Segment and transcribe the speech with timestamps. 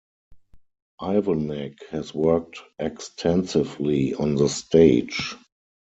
[0.99, 5.35] Ivanek has worked extensively on the stage.